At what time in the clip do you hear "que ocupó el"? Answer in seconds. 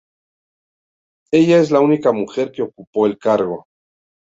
2.51-3.19